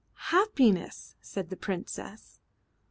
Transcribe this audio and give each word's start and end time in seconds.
"Happiness," 0.33 1.15
said 1.21 1.51
the 1.51 1.55
Princess. 1.55 2.39